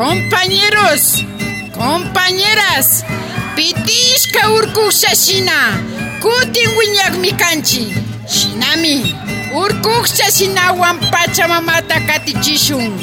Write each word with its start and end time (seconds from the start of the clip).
Compañeros, 0.00 1.26
compañeras, 1.76 3.04
pitishka 3.54 4.48
urkushashina, 4.48 5.76
kutin 6.22 6.70
wiñak 6.78 7.18
mikanchi, 7.18 7.92
shinami, 8.26 9.14
urkushashinawan 9.52 10.98
pachamamata 11.10 12.00
katichishun. 12.06 12.96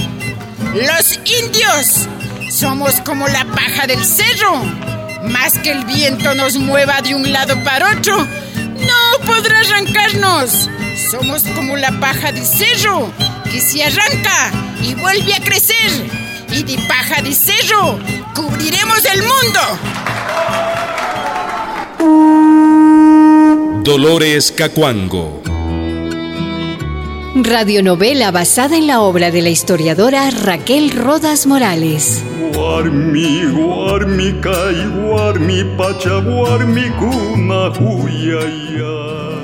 Los 0.73 1.19
indios 1.23 2.07
somos 2.49 2.95
como 3.05 3.27
la 3.27 3.45
paja 3.45 3.85
del 3.85 4.03
cerro. 4.03 4.55
Más 5.29 5.59
que 5.59 5.73
el 5.73 5.85
viento 5.85 6.33
nos 6.33 6.57
mueva 6.57 7.03
de 7.03 7.13
un 7.13 7.31
lado 7.31 7.63
para 7.63 7.91
otro, 7.91 8.17
no 8.17 9.25
podrá 9.27 9.59
arrancarnos. 9.59 10.67
Somos 11.11 11.43
como 11.53 11.77
la 11.77 11.91
paja 11.99 12.31
del 12.31 12.43
cerro, 12.43 13.13
que 13.51 13.61
se 13.61 13.83
arranca 13.83 14.51
y 14.81 14.95
vuelve 14.95 15.35
a 15.35 15.39
crecer 15.41 16.26
y 16.51 16.63
de 16.63 16.77
paja 16.87 17.21
de 17.21 17.33
cerro 17.33 17.99
cubriremos 18.33 19.03
el 19.05 19.21
mundo. 19.21 19.59
Dolores 23.83 24.51
Cacuango. 24.51 25.41
Radionovela 27.35 28.31
basada 28.31 28.77
en 28.77 28.87
la 28.87 29.01
obra 29.01 29.31
de 29.31 29.41
la 29.41 29.49
historiadora 29.49 30.29
Raquel 30.31 30.91
Rodas 30.91 31.45
Morales. 31.45 32.23
Guarmi, 32.53 33.45
guarmi, 33.45 34.33
kai, 34.41 34.87
guarmi, 34.87 35.63
pacha, 35.77 36.19
guarmi, 36.19 36.89
kuna, 36.99 37.71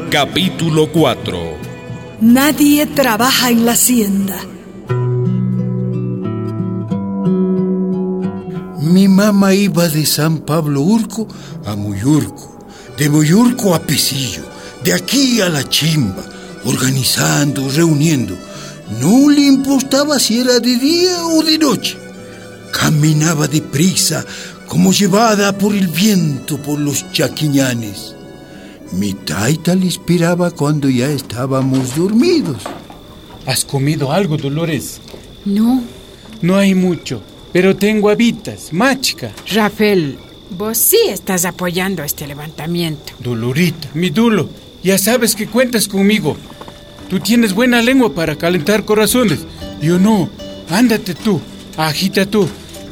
Capítulo 0.09 0.87
4 0.91 1.57
Nadie 2.21 2.85
trabaja 2.85 3.49
en 3.49 3.65
la 3.65 3.73
hacienda 3.73 4.35
Mi 8.93 9.07
mamá 9.07 9.55
iba 9.55 9.89
de 9.89 10.05
San 10.05 10.37
Pablo 10.41 10.81
Urco 10.81 11.27
a 11.65 11.75
Muyurco, 11.75 12.59
de 12.95 13.09
Muyurco 13.09 13.73
a 13.73 13.79
Pesillo, 13.79 14.43
de 14.83 14.93
aquí 14.93 15.41
a 15.41 15.49
la 15.49 15.67
chimba, 15.67 16.23
organizando, 16.63 17.67
reuniendo. 17.69 18.37
No 19.01 19.31
le 19.31 19.47
importaba 19.47 20.19
si 20.19 20.41
era 20.41 20.59
de 20.59 20.77
día 20.77 21.25
o 21.25 21.41
de 21.41 21.57
noche. 21.57 21.97
Caminaba 22.71 23.47
deprisa, 23.47 24.23
como 24.67 24.93
llevada 24.93 25.57
por 25.57 25.73
el 25.73 25.87
viento 25.87 26.61
por 26.61 26.77
los 26.77 27.11
chaquiñanes. 27.11 28.13
Mi 28.91 29.15
taita 29.15 29.73
le 29.73 29.87
esperaba 29.87 30.51
cuando 30.51 30.87
ya 30.87 31.07
estábamos 31.09 31.95
dormidos. 31.95 32.61
¿Has 33.47 33.65
comido 33.65 34.11
algo, 34.11 34.37
Dolores? 34.37 35.01
No. 35.45 35.81
No 36.43 36.57
hay 36.57 36.75
mucho. 36.75 37.23
Pero 37.53 37.75
tengo 37.75 38.09
habitas, 38.09 38.73
machca. 38.73 39.31
Rafael, 39.53 40.17
vos 40.49 40.75
sí 40.77 40.97
estás 41.07 41.45
apoyando 41.45 42.03
este 42.03 42.25
levantamiento. 42.25 43.13
Dolorita, 43.19 43.89
mi 43.93 44.09
dulo, 44.09 44.49
ya 44.83 44.97
sabes 44.97 45.35
que 45.35 45.47
cuentas 45.47 45.87
conmigo. 45.87 46.35
Tú 47.09 47.19
tienes 47.19 47.53
buena 47.53 47.81
lengua 47.83 48.13
para 48.13 48.35
calentar 48.35 48.85
corazones. 48.85 49.45
Yo 49.79 49.99
no. 49.99 50.29
Ándate 50.69 51.13
tú, 51.13 51.39
agita 51.77 52.25
tú. 52.25 52.47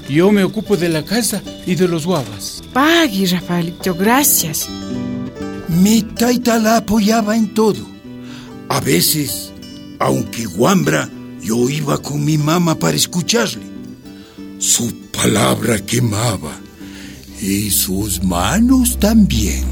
Yo 0.08 0.32
me 0.32 0.44
ocupo 0.44 0.78
de 0.78 0.90
la 0.90 1.04
casa 1.04 1.42
y 1.66 1.74
de 1.74 1.88
los 1.88 2.06
guavas. 2.06 2.62
Pague, 2.72 3.26
Rafaelito, 3.26 3.96
gracias. 3.96 4.70
Mi 5.70 6.04
taita 6.04 6.60
la 6.60 6.78
apoyaba 6.78 7.36
en 7.36 7.54
todo. 7.56 7.88
A 8.70 8.80
veces, 8.80 9.52
aunque 10.00 10.46
guambra, 10.46 11.10
yo 11.42 11.68
iba 11.70 11.98
con 11.98 12.24
mi 12.24 12.38
mamá 12.38 12.76
para 12.76 12.96
escucharle. 12.96 13.71
Su 14.62 14.94
palabra 15.10 15.80
quemaba 15.80 16.52
y 17.42 17.72
sus 17.72 18.22
manos 18.22 19.00
también. 19.00 19.66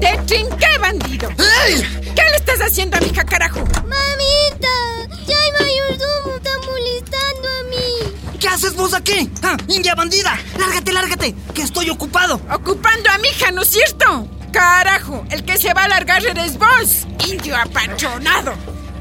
¡Te 0.00 0.16
trinqué, 0.26 0.78
bandido! 0.80 1.28
¿Qué 1.36 2.22
le 2.22 2.36
estás 2.36 2.58
haciendo 2.62 2.96
a 2.96 3.00
mi 3.00 3.10
carajo? 3.10 3.60
¡Mamita! 3.60 5.26
¡Ya 5.26 5.36
hay 5.36 5.52
mayordomo! 5.52 6.36
¡Está 6.36 6.50
molestando 6.66 7.48
a 7.48 7.62
mí! 7.68 8.38
¿Qué 8.40 8.48
haces 8.48 8.74
vos 8.74 8.94
aquí? 8.94 9.30
¡Ah, 9.42 9.58
¡India 9.68 9.94
bandida! 9.94 10.38
¡Lárgate, 10.58 10.92
lárgate! 10.92 11.34
¡Que 11.52 11.60
estoy 11.60 11.90
ocupado! 11.90 12.40
¡Ocupando 12.50 13.10
a 13.10 13.18
mi 13.18 13.28
hija, 13.28 13.50
¿no 13.50 13.60
es 13.60 13.68
cierto? 13.68 14.26
¡Carajo! 14.52 15.26
El 15.30 15.44
que 15.44 15.58
se 15.58 15.74
va 15.74 15.84
a 15.84 15.88
largar 15.88 16.24
eres 16.24 16.56
vos, 16.56 17.06
indio 17.28 17.54
apachonado. 17.58 18.54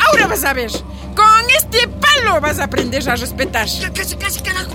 Ahora 0.05 0.27
vas 0.27 0.43
a 0.43 0.51
ver. 0.51 0.69
Con 1.15 1.49
este 1.57 1.87
palo 1.87 2.41
vas 2.41 2.59
a 2.59 2.65
aprender 2.65 3.09
a 3.09 3.15
respetar. 3.15 3.69
¡Casi, 3.93 4.17
casi, 4.17 4.41
carajo! 4.41 4.71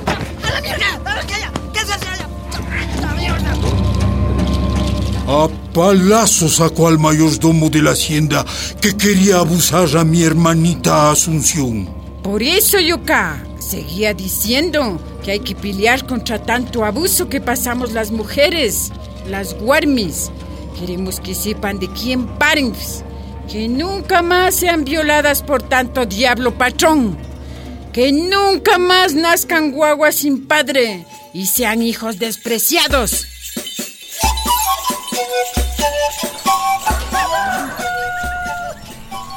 A 5.30 5.46
palazos 5.74 6.56
sacó 6.56 6.88
al 6.88 6.98
mayordomo 6.98 7.68
de 7.68 7.82
la 7.82 7.90
hacienda 7.90 8.46
que 8.80 8.96
quería 8.96 9.40
abusar 9.40 9.94
a 9.98 10.02
mi 10.02 10.22
hermanita 10.22 11.10
Asunción. 11.10 11.86
Por 12.22 12.42
eso, 12.42 12.78
Yuka, 12.78 13.44
seguía 13.58 14.14
diciendo 14.14 14.98
que 15.22 15.32
hay 15.32 15.40
que 15.40 15.54
pelear 15.54 16.06
contra 16.06 16.42
tanto 16.42 16.82
abuso 16.82 17.28
que 17.28 17.42
pasamos 17.42 17.92
las 17.92 18.10
mujeres, 18.10 18.90
las 19.28 19.52
guarmis. 19.52 20.30
Queremos 20.80 21.20
que 21.20 21.34
sepan 21.34 21.78
de 21.78 21.88
quién 21.88 22.26
paren, 22.38 22.72
que 23.52 23.68
nunca 23.68 24.22
más 24.22 24.54
sean 24.54 24.86
violadas 24.86 25.42
por 25.42 25.62
tanto 25.62 26.06
diablo 26.06 26.56
patrón. 26.56 27.18
Que 27.98 28.12
nunca 28.12 28.78
más 28.78 29.12
nazcan 29.14 29.72
guaguas 29.72 30.14
sin 30.14 30.46
padre 30.46 31.04
y 31.34 31.46
sean 31.46 31.82
hijos 31.82 32.20
despreciados. 32.20 33.26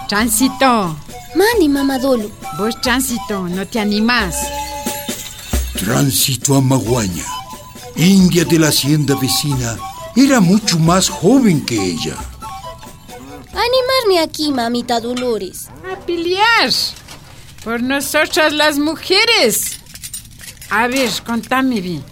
Tránsito. 0.08 0.96
Mani, 1.34 1.70
mamadolo. 1.70 2.30
Vos, 2.60 2.80
Tránsito, 2.82 3.48
no 3.48 3.68
te 3.68 3.80
animás. 3.80 4.36
Tránsito 5.74 6.54
a 6.54 6.62
Maguaña, 6.62 7.26
india 7.96 8.46
de 8.46 8.60
la 8.60 8.68
hacienda 8.68 9.16
vecina, 9.20 9.76
era 10.16 10.40
mucho 10.40 10.78
más 10.78 11.10
joven 11.10 11.66
que 11.66 11.84
ella. 11.84 12.16
Animarme 13.48 14.20
aquí, 14.24 14.52
mamita 14.52 15.00
Dolores. 15.00 15.68
A 15.92 16.00
pelear. 16.06 16.70
Por 17.64 17.84
nosotras 17.84 18.54
las 18.54 18.80
mujeres. 18.80 19.80
A 20.72 20.88
ver, 20.88 21.10
contame 21.24 21.80
bien. 21.80 22.04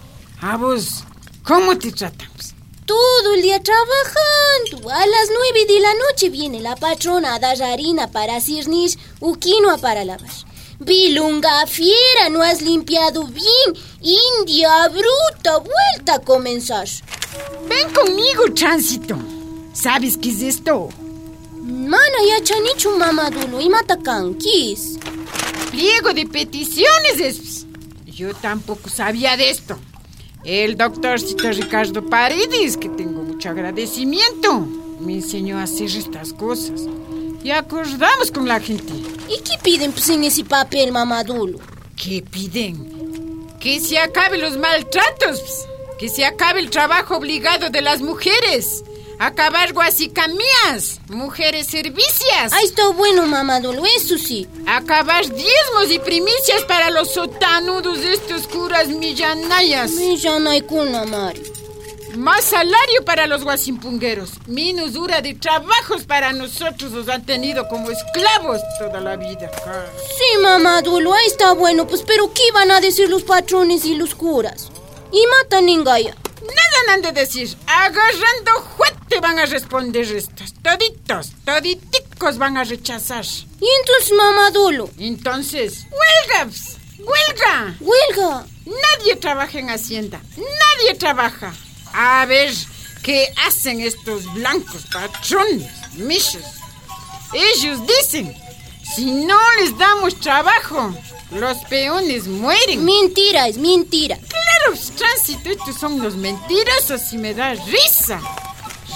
A 0.41 0.57
vos, 0.57 1.03
¿cómo 1.43 1.75
te 1.77 1.91
tratamos? 1.91 2.53
Todo 2.85 3.33
el 3.33 3.41
día 3.41 3.59
trabajando. 3.61 4.89
A 4.91 5.05
las 5.05 5.29
nueve 5.29 5.65
de 5.67 5.79
la 5.79 5.93
noche 5.93 6.29
viene 6.29 6.59
la 6.59 6.75
patrona 6.75 7.33
a 7.33 7.39
dar 7.39 7.61
harina 7.63 8.11
para 8.11 8.39
cirnir 8.41 8.91
o 9.19 9.33
quinoa 9.33 9.77
para 9.79 10.05
lavar. 10.05 10.29
Bilunga 10.79 11.65
fiera, 11.65 12.29
no 12.29 12.43
has 12.43 12.61
limpiado 12.61 13.25
bien. 13.25 13.83
India 14.01 14.87
bruta, 14.87 15.57
vuelta 15.57 16.15
a 16.15 16.19
comenzar. 16.19 16.87
Ven 17.67 17.91
conmigo, 17.91 18.45
Tránsito. 18.53 19.17
¿Sabes 19.73 20.15
qué 20.17 20.29
es 20.29 20.41
esto? 20.41 20.89
Mana 21.63 22.17
ya 22.27 22.43
chanichu 22.43 22.91
mamadulo 22.91 23.59
y 23.61 23.69
matacan, 23.69 24.35
¿qué 24.35 24.73
es? 24.73 24.99
Pliego 25.79 26.13
de 26.13 26.25
peticiones 26.25 27.19
es... 27.21 27.65
Yo 28.05 28.33
tampoco 28.33 28.89
sabía 28.89 29.37
de 29.37 29.49
esto. 29.49 29.79
El 30.43 30.75
doctorcito 30.75 31.49
Ricardo 31.51 32.05
Paredes, 32.05 32.75
que 32.75 32.89
tengo 32.89 33.23
mucho 33.23 33.49
agradecimiento, 33.49 34.59
me 34.99 35.13
enseñó 35.13 35.57
a 35.57 35.63
hacer 35.63 35.87
estas 35.87 36.33
cosas. 36.33 36.81
Y 37.41 37.51
acordamos 37.51 38.29
con 38.29 38.45
la 38.45 38.59
gente. 38.59 38.91
¿Y 39.29 39.41
qué 39.41 39.57
piden 39.63 39.93
pues, 39.93 40.09
en 40.09 40.25
ese 40.25 40.43
papel, 40.43 40.91
mamadulo? 40.91 41.59
¿Qué 41.95 42.25
piden? 42.29 43.47
Que 43.61 43.79
se 43.79 43.99
acabe 43.99 44.37
los 44.37 44.57
maltratos, 44.57 45.65
que 45.97 46.09
se 46.09 46.25
acabe 46.25 46.59
el 46.59 46.69
trabajo 46.69 47.15
obligado 47.15 47.69
de 47.69 47.81
las 47.81 48.01
mujeres, 48.01 48.83
Acabar 49.21 49.73
guasicamías, 49.73 51.01
mujeres 51.09 51.67
servicias. 51.67 52.53
Ahí 52.53 52.63
está 52.63 52.87
bueno, 52.91 53.25
mamadolo, 53.27 53.83
eso 53.85 54.17
sí. 54.17 54.47
Acabar 54.65 55.27
diezmos 55.27 55.91
y 55.91 55.99
primicias 55.99 56.63
para 56.63 56.89
los 56.89 57.13
sotanudos 57.13 57.99
de 57.99 58.13
estos 58.13 58.47
curas 58.47 58.87
millanayas. 58.87 59.91
Millanay 59.91 60.61
kuna, 60.61 61.03
Mari. 61.03 61.43
Más 62.15 62.45
salario 62.45 63.03
para 63.03 63.27
los 63.27 63.43
guasimpungueros. 63.43 64.31
Menos 64.47 64.93
dura 64.93 65.19
de 65.19 65.33
trabajos 65.33 66.05
para 66.05 66.31
nosotros 66.31 66.91
nos 66.91 67.09
han 67.09 67.25
tenido 67.25 67.67
como 67.67 67.91
esclavos 67.91 68.61
toda 68.79 69.01
la 69.01 69.17
vida. 69.17 69.51
Sí, 70.17 70.41
mamadolo, 70.41 71.13
ahí 71.13 71.27
está 71.27 71.51
bueno, 71.51 71.85
pues 71.85 72.03
pero 72.07 72.33
¿qué 72.33 72.53
van 72.53 72.71
a 72.71 72.79
decir 72.79 73.09
los 73.09 73.23
patrones 73.23 73.83
y 73.83 73.95
los 73.95 74.15
curas? 74.15 74.71
Y 75.11 75.21
matan 75.27 75.67
en 75.67 75.83
Gaya. 75.83 76.15
Nada 76.41 76.93
han 76.93 77.01
de 77.01 77.11
decir. 77.11 77.55
Agarrando 77.67 78.51
te 79.09 79.19
van 79.19 79.39
a 79.39 79.45
responder 79.45 80.03
estos. 80.15 80.53
Toditos, 80.61 81.31
toditicos 81.43 82.37
van 82.37 82.57
a 82.57 82.63
rechazar. 82.63 83.25
¿Y 83.25 83.67
entonces, 83.81 84.13
mamadolo? 84.15 84.89
Entonces, 84.97 85.85
huelgas. 85.91 86.77
¡Huelga! 86.99 87.77
¡Huelga! 87.79 88.45
Nadie 88.65 89.15
trabaja 89.15 89.57
en 89.57 89.69
Hacienda. 89.69 90.21
Nadie 90.37 90.95
trabaja. 90.95 91.53
A 91.93 92.25
ver, 92.25 92.53
¿qué 93.01 93.33
hacen 93.47 93.79
estos 93.79 94.31
blancos 94.33 94.83
patrones, 94.91 95.71
michos? 95.95 96.43
Ellos 97.33 97.79
dicen, 97.87 98.35
si 98.95 99.11
no 99.11 99.39
les 99.59 99.77
damos 99.77 100.19
trabajo, 100.19 100.93
los 101.31 101.57
peones 101.69 102.27
mueren. 102.27 102.83
Mentira, 102.83 103.47
es 103.47 103.57
mentira. 103.57 104.17
Claro, 104.17 104.77
tránsito, 104.97 105.49
estos 105.49 105.79
son 105.79 106.01
los 106.03 106.15
mentirosos 106.15 107.13
y 107.13 107.17
me 107.17 107.33
da 107.33 107.53
risa. 107.53 108.19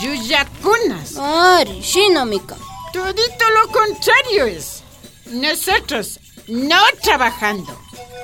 Yuyacunas. 0.03 1.17
Ari, 1.17 1.81
shinamika. 1.81 2.57
Todito 2.91 3.45
lo 3.55 3.71
contrario 3.71 4.45
es. 4.45 4.83
Nosotros 5.27 6.19
no 6.47 6.81
trabajando. 7.01 7.79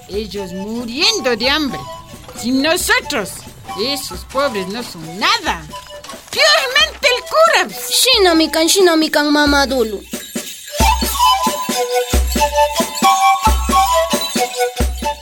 Ellos 0.10 0.52
muriendo 0.52 1.38
de 1.38 1.50
hambre. 1.50 1.80
Sin 2.42 2.62
nosotros, 2.62 3.30
esos 3.81 4.26
pobres 4.26 4.68
no 4.68 4.84
son 4.84 5.06
nada. 5.20 5.64
Peormente 6.31 7.08
el 7.16 7.22
cura. 7.31 7.80
Shinamikan, 7.90 8.68
shinamikan, 8.68 9.31
mamadulu. 9.31 10.04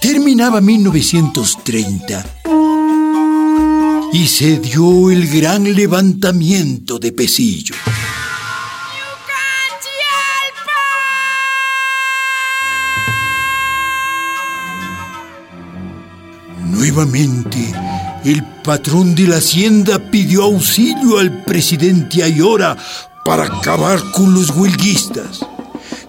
Terminaba 0.01 0.59
1930 0.59 2.36
y 4.13 4.27
se 4.27 4.57
dio 4.59 5.12
el 5.12 5.27
gran 5.27 5.75
levantamiento 5.75 7.00
de 7.00 7.12
Pesillo. 7.12 7.75
Nuevamente, 16.65 17.74
el 18.24 18.44
patrón 18.63 19.15
de 19.15 19.27
la 19.27 19.38
hacienda 19.38 20.00
pidió 20.12 20.44
auxilio 20.44 21.19
al 21.19 21.44
presidente 21.44 22.24
Ayora 22.24 22.77
para 23.25 23.45
acabar 23.45 24.00
con 24.12 24.33
los 24.33 24.51
huelguistas. 24.51 25.42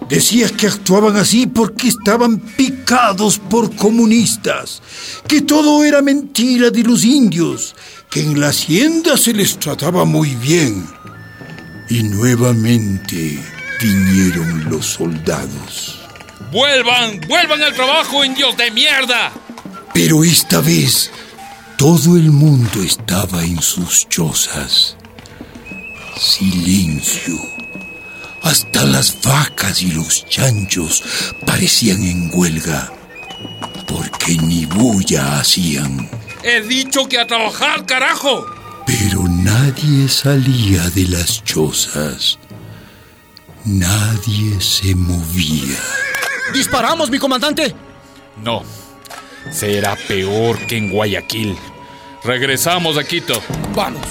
Decía 0.09 0.49
que 0.49 0.65
actuaban 0.65 1.15
así 1.17 1.45
porque 1.45 1.87
estaban 1.87 2.39
picados 2.39 3.37
por 3.37 3.75
comunistas, 3.75 4.81
que 5.27 5.41
todo 5.41 5.83
era 5.83 6.01
mentira 6.01 6.71
de 6.71 6.81
los 6.81 7.05
indios, 7.05 7.75
que 8.09 8.21
en 8.21 8.39
la 8.39 8.47
hacienda 8.47 9.17
se 9.17 9.33
les 9.33 9.59
trataba 9.59 10.05
muy 10.05 10.33
bien. 10.35 10.87
Y 11.89 12.01
nuevamente 12.01 13.39
vinieron 13.79 14.67
los 14.69 14.87
soldados. 14.87 15.99
¡Vuelvan! 16.51 17.21
¡Vuelvan 17.27 17.61
al 17.61 17.75
trabajo, 17.75 18.25
indios 18.25 18.57
de 18.57 18.71
mierda! 18.71 19.31
Pero 19.93 20.23
esta 20.23 20.59
vez 20.59 21.11
todo 21.77 22.17
el 22.17 22.31
mundo 22.31 22.81
estaba 22.81 23.43
en 23.43 23.61
sus 23.61 24.09
chozas. 24.09 24.97
Silencio. 26.17 27.58
Hasta 28.43 28.85
las 28.85 29.21
vacas 29.21 29.81
y 29.81 29.91
los 29.91 30.25
chanchos 30.27 31.03
parecían 31.45 32.03
en 32.03 32.31
huelga, 32.33 32.91
porque 33.87 34.37
ni 34.37 34.65
bulla 34.65 35.39
hacían. 35.39 36.09
He 36.43 36.61
dicho 36.61 37.07
que 37.07 37.19
a 37.19 37.27
trabajar, 37.27 37.85
carajo. 37.85 38.45
Pero 38.85 39.23
nadie 39.27 40.07
salía 40.07 40.89
de 40.89 41.07
las 41.07 41.43
chozas. 41.43 42.39
Nadie 43.65 44.59
se 44.61 44.95
movía. 44.95 45.77
¿Disparamos, 46.53 47.09
mi 47.09 47.19
comandante? 47.19 47.75
No. 48.43 48.63
Será 49.51 49.95
peor 49.95 50.57
que 50.65 50.77
en 50.77 50.91
Guayaquil. 50.91 51.57
Regresamos 52.23 52.97
a 52.97 53.03
Quito. 53.03 53.41
Vamos. 53.75 54.01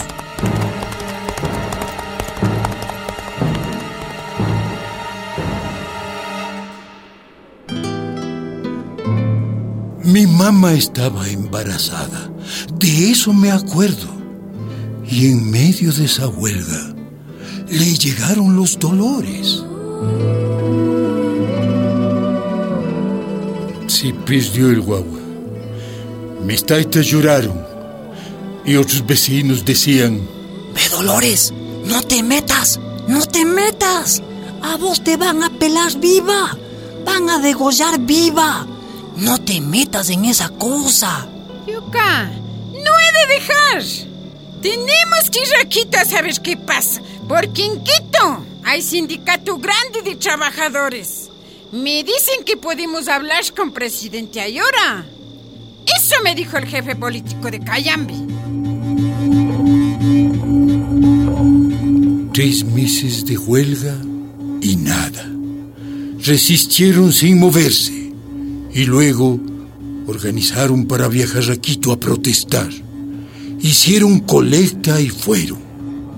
Mamá 10.39 10.73
estaba 10.73 11.29
embarazada, 11.29 12.31
de 12.79 13.11
eso 13.11 13.33
me 13.33 13.51
acuerdo. 13.51 14.07
Y 15.05 15.27
en 15.27 15.51
medio 15.51 15.93
de 15.93 16.05
esa 16.05 16.29
huelga 16.29 16.95
le 17.69 17.95
llegaron 17.95 18.55
los 18.55 18.79
dolores. 18.79 19.65
Se 23.89 24.15
perdió 24.15 24.69
el 24.71 24.81
guagua. 24.81 25.19
Mis 26.47 26.65
taitas 26.65 27.07
lloraron 27.07 27.61
y 28.65 28.77
otros 28.77 29.05
vecinos 29.05 29.65
decían, 29.65 30.21
Ve 30.73 30.89
Dolores, 30.91 31.53
no 31.85 32.01
te 32.03 32.23
metas, 32.23 32.79
no 33.09 33.27
te 33.27 33.45
metas. 33.45 34.23
A 34.63 34.77
vos 34.77 35.03
te 35.03 35.17
van 35.17 35.43
a 35.43 35.51
pelar 35.51 35.99
viva, 35.99 36.57
van 37.05 37.29
a 37.29 37.39
degollar 37.41 37.99
viva. 37.99 38.67
No 39.19 39.41
te 39.41 39.61
metas 39.61 40.11
en 40.11 40.25
esa 40.27 40.49
cosa. 40.49 41.29
Yuka, 41.67 42.27
no 42.27 42.93
he 43.01 43.27
de 43.27 43.35
dejar. 43.35 43.83
Tenemos 44.63 45.31
que 45.33 45.41
ir 45.41 45.57
a 45.61 45.69
Quito 45.69 45.99
a 45.99 46.05
saber 46.05 46.41
qué 46.41 46.57
pasa, 46.57 47.03
porque 47.27 47.65
en 47.65 47.83
Quito 47.83 48.47
hay 48.65 48.81
sindicato 48.81 49.59
grande 49.59 50.03
de 50.03 50.15
trabajadores. 50.15 51.31
Me 51.73 52.05
dicen 52.05 52.45
que 52.47 52.57
podemos 52.57 53.09
hablar 53.09 53.43
con 53.57 53.73
presidente 53.73 54.41
Ayora. 54.41 55.05
Eso 55.99 56.15
me 56.23 56.37
dijo 56.37 56.57
el 56.57 56.67
jefe 56.67 56.95
político 56.95 57.51
de 57.51 57.59
Cayambe. 57.59 58.15
Tres 62.35 62.65
meses 62.65 63.27
de 63.27 63.37
huelga 63.37 63.97
y 64.63 64.77
nada. 64.77 65.29
Resistieron 66.21 67.13
sin 67.13 67.41
moverse 67.41 68.08
y 68.73 68.85
luego 68.85 69.39
organizaron 70.07 70.87
para 70.87 71.09
viajar 71.09 71.51
a 71.51 71.57
Quito 71.57 71.93
a 71.93 72.01
protestar. 72.01 72.69
Hicieron 73.61 74.21
colecta 74.21 75.01
y 75.01 75.09
fueron. 75.09 75.59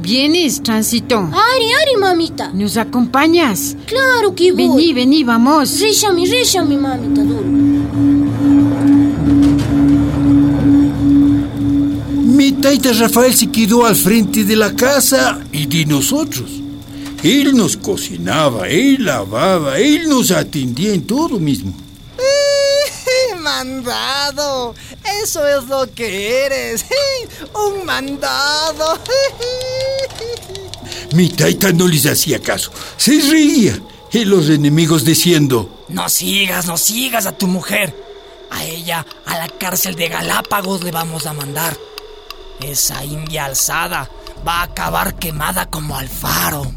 ¿Vienes, 0.01 0.63
Tránsito? 0.63 1.19
Ari, 1.19 1.73
Ari, 1.83 1.97
mamita. 2.01 2.53
¿Nos 2.53 2.77
acompañas? 2.77 3.77
Claro 3.87 4.35
que 4.35 4.53
voy. 4.53 4.69
Vení, 4.69 4.93
vení, 4.95 5.25
vamos. 5.25 5.81
Réchame, 5.81 6.27
réchame, 6.27 6.77
mamita, 6.77 7.23
duro. 7.23 7.45
Mi 12.41 12.53
taita 12.53 12.93
Rafael 12.95 13.35
se 13.35 13.51
quedó 13.51 13.85
al 13.85 13.95
frente 13.97 14.45
de 14.45 14.57
la 14.57 14.75
casa 14.75 15.39
y 15.53 15.67
de 15.67 15.85
nosotros. 15.85 16.51
Él 17.23 17.55
nos 17.55 17.77
cocinaba, 17.77 18.69
él 18.69 19.05
lavaba, 19.05 19.79
él 19.79 20.09
nos 20.09 20.31
atendía 20.31 20.95
en 20.95 21.03
todo 21.03 21.39
mismo. 21.39 21.75
Mandado. 23.51 24.77
Eso 25.23 25.45
es 25.47 25.65
lo 25.67 25.93
que 25.93 26.47
eres. 26.47 26.87
Un 27.55 27.85
mandado. 27.85 28.97
Mi 31.13 31.29
taita 31.31 31.73
no 31.73 31.89
les 31.89 32.07
hacía 32.07 32.41
caso. 32.41 32.71
Se 32.97 33.21
reía. 33.21 33.77
Y 34.13 34.25
los 34.25 34.49
enemigos 34.49 35.05
diciendo, 35.05 35.85
No 35.89 36.09
sigas, 36.09 36.67
no 36.67 36.77
sigas 36.79 37.27
a 37.27 37.33
tu 37.33 37.49
mujer. 37.49 37.93
A 38.51 38.65
ella, 38.65 39.05
a 39.27 39.39
la 39.39 39.49
cárcel 39.49 39.97
de 39.97 40.09
Galápagos 40.09 40.83
le 40.85 40.93
vamos 40.93 41.27
a 41.27 41.33
mandar. 41.33 41.77
Esa 42.61 43.05
india 43.05 43.47
alzada 43.47 44.09
va 44.47 44.61
a 44.61 44.63
acabar 44.65 45.17
quemada 45.17 45.67
como 45.67 45.97
Alfaro. 45.97 46.73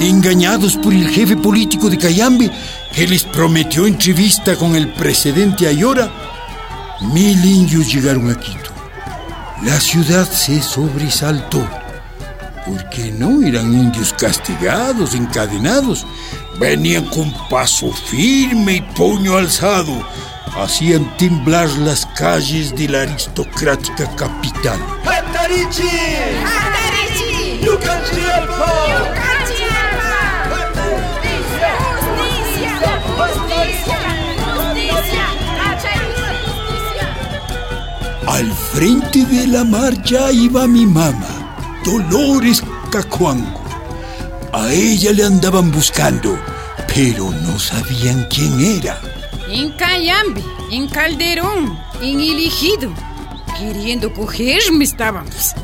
Engañados 0.00 0.76
por 0.76 0.92
el 0.92 1.08
jefe 1.08 1.36
político 1.36 1.90
de 1.90 1.98
Cayambe, 1.98 2.50
que 2.94 3.06
les 3.06 3.24
prometió 3.24 3.86
entrevista 3.86 4.56
con 4.56 4.76
el 4.76 4.88
presidente 4.92 5.66
Ayora, 5.66 6.10
mil 7.12 7.44
indios 7.44 7.92
llegaron 7.92 8.30
a 8.30 8.38
Quito. 8.38 8.70
La 9.64 9.80
ciudad 9.80 10.30
se 10.30 10.62
sobresaltó, 10.62 11.66
porque 12.66 13.10
no 13.10 13.42
eran 13.42 13.72
indios 13.72 14.12
castigados, 14.12 15.14
encadenados, 15.14 16.06
venían 16.58 17.04
con 17.06 17.32
paso 17.48 17.92
firme 17.92 18.74
y 18.74 18.80
puño 18.80 19.36
alzado, 19.36 20.06
hacían 20.56 21.16
temblar 21.16 21.68
las 21.78 22.06
calles 22.06 22.74
de 22.74 22.88
la 22.88 23.02
aristocrática 23.02 24.08
capital. 24.16 24.78
Al 38.38 38.52
frente 38.52 39.24
de 39.24 39.48
la 39.48 39.64
marcha 39.64 40.30
iba 40.30 40.68
mi 40.68 40.86
mamá, 40.86 41.80
Dolores 41.84 42.62
Cacuango. 42.88 43.60
A 44.52 44.72
ella 44.72 45.10
le 45.12 45.24
andaban 45.24 45.72
buscando, 45.72 46.38
pero 46.86 47.32
no 47.32 47.58
sabían 47.58 48.28
quién 48.30 48.60
era. 48.60 49.00
En 49.48 49.72
Cayambe, 49.72 50.40
en 50.70 50.86
Calderón, 50.86 51.76
en 52.00 52.20
Elegido. 52.20 52.92
Queriendo 53.58 54.12
cogerme 54.12 54.84
estábamos. 54.84 55.54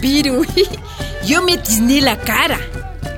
Pero 0.00 0.42
yo 1.24 1.44
me 1.44 1.58
tizné 1.58 2.00
la 2.00 2.18
cara. 2.18 2.58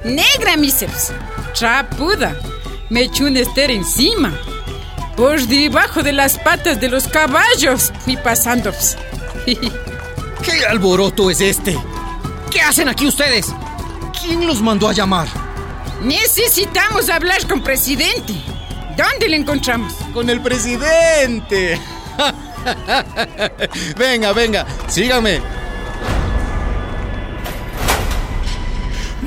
Negra, 0.04 0.58
miseros. 0.58 1.12
Trapuda. 1.58 2.36
Me 2.90 3.04
eché 3.04 3.24
un 3.24 3.38
ester 3.38 3.70
encima. 3.70 4.38
Por 5.18 5.40
debajo 5.48 6.04
de 6.04 6.12
las 6.12 6.38
patas 6.38 6.80
de 6.80 6.88
los 6.88 7.08
caballos 7.08 7.92
fui 8.04 8.16
pasando. 8.16 8.72
¿Qué 9.44 10.64
alboroto 10.70 11.28
es 11.28 11.40
este? 11.40 11.76
¿Qué 12.52 12.60
hacen 12.60 12.88
aquí 12.88 13.08
ustedes? 13.08 13.46
¿Quién 14.22 14.46
los 14.46 14.62
mandó 14.62 14.88
a 14.88 14.92
llamar? 14.92 15.26
Necesitamos 16.04 17.08
hablar 17.08 17.48
con 17.48 17.64
presidente. 17.64 18.32
¿Dónde 18.96 19.28
le 19.28 19.38
encontramos? 19.38 19.92
Con 20.14 20.30
el 20.30 20.40
presidente. 20.40 21.80
venga, 23.98 24.32
venga, 24.32 24.66
sígame. 24.86 25.40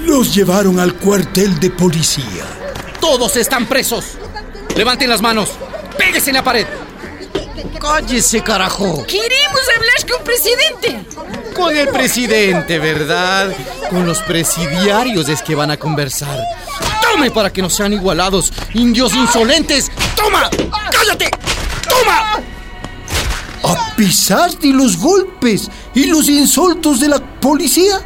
Los 0.05 0.33
llevaron 0.33 0.79
al 0.79 0.93
cuartel 0.93 1.59
de 1.59 1.69
policía. 1.69 2.45
Todos 3.01 3.35
están 3.35 3.65
presos. 3.65 4.17
Levanten 4.77 5.09
las 5.09 5.21
manos. 5.21 5.49
Péguese 6.11 6.31
en 6.31 6.35
la 6.35 6.43
pared. 6.43 6.67
Cállese, 7.79 8.41
carajo. 8.43 9.05
Queremos 9.07 9.61
hablar 9.73 10.11
con 10.11 10.23
presidente. 10.25 11.05
Con 11.55 11.77
el 11.77 11.87
presidente, 11.87 12.79
¿verdad? 12.79 13.49
Con 13.89 14.05
los 14.05 14.21
presidiarios 14.23 15.29
es 15.29 15.41
que 15.41 15.55
van 15.55 15.71
a 15.71 15.77
conversar. 15.77 16.37
Tome 17.01 17.31
para 17.31 17.49
que 17.49 17.61
no 17.61 17.69
sean 17.69 17.93
igualados, 17.93 18.51
indios 18.73 19.15
insolentes. 19.15 19.89
¡Toma! 20.17 20.49
¡Cállate! 20.91 21.31
¡Toma! 21.87 22.41
A 23.63 23.95
pesar 23.95 24.51
de 24.59 24.73
los 24.73 24.97
golpes 24.97 25.69
y 25.95 26.07
los 26.07 26.27
insultos 26.27 26.99
de 26.99 27.07
la 27.07 27.19
policía, 27.39 28.01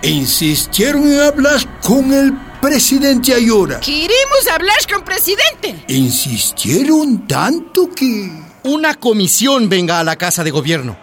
insistieron 0.00 1.12
en 1.12 1.20
hablar 1.20 1.60
con 1.82 2.10
el 2.14 2.32
presidente 2.60 3.34
Ayora. 3.34 3.80
Queremos 3.80 4.46
hablar 4.52 4.76
con 4.92 5.02
presidente. 5.04 5.84
Insistieron 5.88 7.26
tanto 7.26 7.88
que... 7.90 8.30
Una 8.62 8.94
comisión 8.94 9.68
venga 9.68 9.98
a 9.98 10.04
la 10.04 10.16
casa 10.16 10.44
de 10.44 10.50
gobierno. 10.50 10.96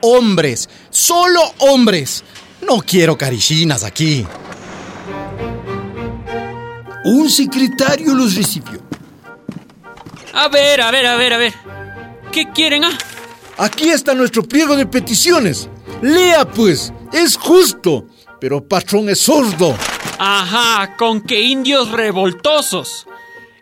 Hombres, 0.00 0.68
solo 0.90 1.40
hombres. 1.58 2.22
No 2.66 2.78
quiero 2.78 3.18
carichinas 3.18 3.82
aquí. 3.82 4.24
Un 7.04 7.28
secretario 7.28 8.14
los 8.14 8.36
recibió. 8.36 8.80
A 10.32 10.48
ver, 10.48 10.80
a 10.80 10.90
ver, 10.90 11.06
a 11.06 11.16
ver, 11.16 11.32
a 11.32 11.36
ver. 11.36 11.54
¿Qué 12.32 12.50
quieren, 12.52 12.84
ah? 12.84 12.96
Aquí 13.58 13.88
está 13.90 14.14
nuestro 14.14 14.42
pliego 14.42 14.76
de 14.76 14.86
peticiones. 14.86 15.68
Lea, 16.00 16.48
pues. 16.48 16.92
Es 17.12 17.36
justo. 17.36 18.06
Pero 18.40 18.66
patrón 18.66 19.08
es 19.08 19.20
sordo. 19.20 19.76
Ajá, 20.26 20.96
con 20.96 21.20
que 21.20 21.42
indios 21.42 21.90
revoltosos. 21.90 23.06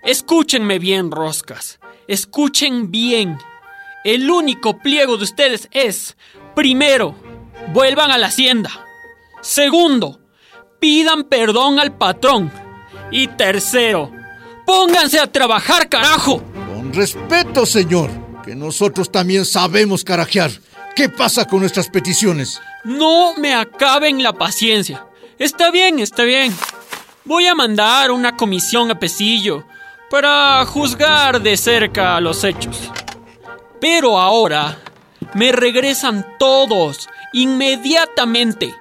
Escúchenme 0.04 0.78
bien, 0.78 1.10
roscas. 1.10 1.80
Escuchen 2.06 2.92
bien. 2.92 3.36
El 4.04 4.30
único 4.30 4.78
pliego 4.78 5.16
de 5.16 5.24
ustedes 5.24 5.68
es, 5.72 6.16
primero, 6.54 7.16
vuelvan 7.72 8.12
a 8.12 8.18
la 8.18 8.28
hacienda. 8.28 8.70
Segundo, 9.40 10.20
pidan 10.78 11.24
perdón 11.24 11.80
al 11.80 11.98
patrón. 11.98 12.52
Y 13.10 13.26
tercero, 13.26 14.12
pónganse 14.64 15.18
a 15.18 15.32
trabajar, 15.32 15.88
carajo. 15.88 16.44
Con 16.72 16.92
respeto, 16.92 17.66
señor, 17.66 18.08
que 18.44 18.54
nosotros 18.54 19.10
también 19.10 19.46
sabemos 19.46 20.04
carajear. 20.04 20.52
¿Qué 20.94 21.08
pasa 21.08 21.44
con 21.44 21.58
nuestras 21.58 21.88
peticiones? 21.88 22.60
No 22.84 23.34
me 23.34 23.52
acaben 23.52 24.22
la 24.22 24.32
paciencia. 24.32 25.08
Está 25.42 25.72
bien, 25.72 25.98
está 25.98 26.22
bien. 26.22 26.56
Voy 27.24 27.48
a 27.48 27.56
mandar 27.56 28.12
una 28.12 28.36
comisión 28.36 28.92
a 28.92 29.00
Pesillo 29.00 29.64
para 30.08 30.64
juzgar 30.66 31.42
de 31.42 31.56
cerca 31.56 32.20
los 32.20 32.44
hechos. 32.44 32.78
Pero 33.80 34.20
ahora 34.20 34.78
me 35.34 35.50
regresan 35.50 36.24
todos 36.38 37.08
inmediatamente 37.32 38.72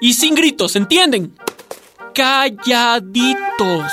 y 0.00 0.12
sin 0.14 0.34
gritos, 0.34 0.74
¿entienden? 0.74 1.38
Calladitos. 2.12 3.92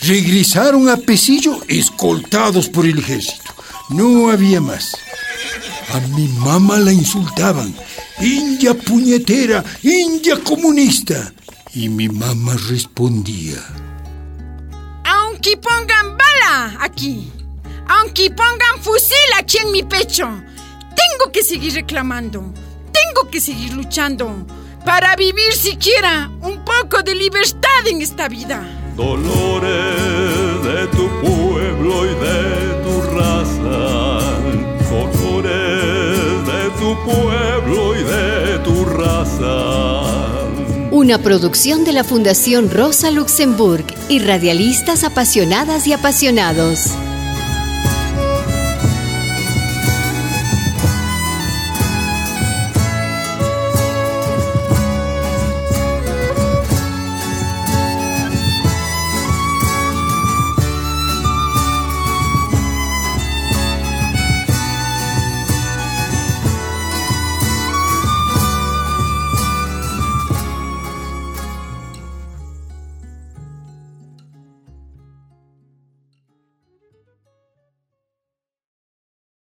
Regresaron 0.00 0.88
a 0.88 0.96
Pesillo 0.96 1.60
escoltados 1.68 2.70
por 2.70 2.86
el 2.86 3.00
ejército. 3.00 3.52
No 3.90 4.30
había 4.30 4.62
más. 4.62 4.96
A 5.92 6.00
mi 6.16 6.28
mamá 6.28 6.78
la 6.78 6.92
insultaban. 6.92 7.74
India 8.20 8.74
puñetera, 8.74 9.64
India 9.82 10.36
comunista. 10.42 11.32
Y 11.74 11.88
mi 11.88 12.08
mamá 12.08 12.54
respondía. 12.68 13.58
Aunque 15.04 15.56
pongan 15.56 16.16
bala 16.16 16.76
aquí, 16.80 17.30
aunque 17.88 18.30
pongan 18.30 18.80
fusil 18.80 19.30
aquí 19.38 19.58
en 19.58 19.72
mi 19.72 19.82
pecho, 19.82 20.24
tengo 20.24 21.32
que 21.32 21.42
seguir 21.42 21.74
reclamando, 21.74 22.54
tengo 22.92 23.28
que 23.30 23.40
seguir 23.40 23.72
luchando 23.72 24.46
para 24.84 25.16
vivir 25.16 25.52
siquiera 25.52 26.30
un 26.40 26.64
poco 26.64 27.02
de 27.02 27.14
libertad 27.14 27.86
en 27.86 28.02
esta 28.02 28.28
vida. 28.28 28.62
Dolores 28.96 30.13
tu 36.84 36.94
pueblo 37.02 37.98
y 37.98 38.02
de 38.02 38.58
tu 38.58 38.84
raza. 38.84 40.02
Una 40.90 41.16
producción 41.16 41.82
de 41.82 41.94
la 41.94 42.04
Fundación 42.04 42.70
Rosa 42.70 43.10
Luxemburg 43.10 43.86
y 44.10 44.18
radialistas 44.18 45.02
apasionadas 45.02 45.86
y 45.86 45.94
apasionados. 45.94 46.90